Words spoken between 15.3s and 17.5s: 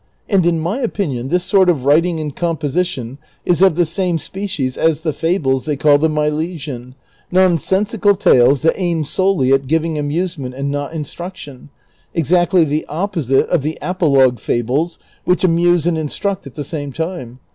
amuse and instruct at the same time.